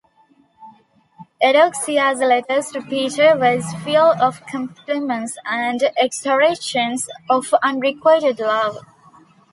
Eudoxia's 1.43 2.21
letters 2.21 2.71
to 2.71 2.81
Peter 2.81 3.37
were 3.37 3.61
full 3.61 3.97
of 4.19 4.43
complaints 4.47 5.37
and 5.45 5.79
exhortations 5.95 7.07
of 7.29 7.53
unrequited 7.61 8.39
love. 8.39 8.77